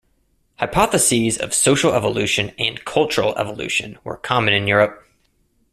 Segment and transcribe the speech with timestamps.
[0.57, 5.07] Hypotheses of social evolution and cultural evolution were common in Europe.